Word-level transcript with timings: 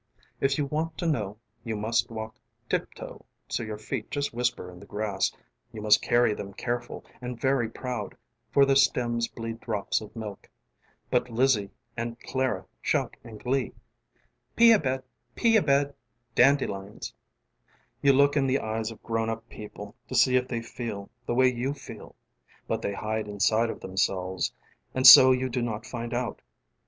┬Ā┬ĀIf 0.41 0.57
you 0.57 0.65
want 0.65 0.97
to 0.97 1.05
know, 1.05 1.37
┬Ā┬Āyou 1.63 1.77
must 1.79 2.09
walk 2.09 2.35
tip 2.67 2.91
toe 2.95 3.23
┬Ā┬Āso 3.49 3.67
your 3.67 3.77
feet 3.77 4.09
just 4.09 4.33
whisper 4.33 4.71
in 4.71 4.79
the 4.79 4.87
grassŌĆö 4.87 5.35
┬Ā┬Āyou 5.75 5.81
must 5.83 6.01
carry 6.01 6.33
them 6.33 6.55
careful 6.55 7.05
┬Ā┬Āand 7.21 7.39
very 7.39 7.69
proud, 7.69 8.17
┬Ā┬Āfor 8.55 8.65
their 8.65 8.75
stems 8.77 9.27
bleed 9.27 9.59
drops 9.59 10.01
of 10.01 10.11
milkŌĆö 10.15 10.47
┬Ā┬Ābut 11.11 11.29
Lizzie 11.29 11.69
and 11.95 12.19
Clara 12.21 12.65
shout 12.81 13.15
in 13.23 13.37
glee: 13.37 13.73
┬Ā┬ĀPee 14.57 14.73
a 14.75 14.79
bed, 14.79 15.03
pee 15.35 15.55
a 15.57 15.61
bedŌĆö 15.61 15.93
┬Ā┬Ādandelions! 16.35 17.13
┬Ā┬ĀYou 18.03 18.15
look 18.17 18.35
in 18.35 18.47
the 18.47 18.57
eyes 18.59 18.89
of 18.89 19.03
grown 19.03 19.29
up 19.29 19.47
people 19.49 19.95
┬Ā┬Āto 20.09 20.15
see 20.15 20.35
if 20.35 20.47
they 20.47 20.63
feel 20.63 21.11
┬Ā┬Āthe 21.27 21.35
way 21.35 21.53
you 21.53 21.73
feelŌĆ" 21.73 22.15
┬Ā┬Ābut 22.67 22.81
they 22.81 22.93
hide 22.93 23.27
inside 23.27 23.69
of 23.69 23.81
themselves, 23.81 24.51
┬Ā┬Āand 24.95 25.05
so 25.05 25.31
you 25.31 25.47
do 25.47 25.61
not 25.61 25.85
find 25.85 26.11
out. 26.11 26.41